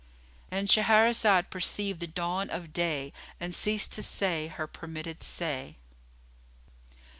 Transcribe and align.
——And 0.49 0.67
Shahrazad 0.67 1.51
perceived 1.51 1.99
the 1.99 2.07
dawn 2.07 2.49
of 2.49 2.73
day 2.73 3.13
and 3.39 3.53
ceased 3.53 3.91
to 3.93 4.01
say 4.01 4.47
her 4.47 4.65
permitted 4.65 5.21
say. 5.21 5.75